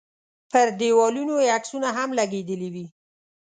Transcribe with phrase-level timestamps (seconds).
[0.51, 2.85] پر دیوالونو یې عکسونه هم لګېدلي وي.